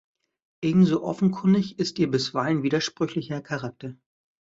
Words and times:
Ebenso 0.63 1.03
offenkundig 1.03 1.77
ist 1.77 1.99
ihr 1.99 2.09
bisweilen 2.09 2.63
widersprüchlicher 2.63 3.39
Charakter. 3.39 3.93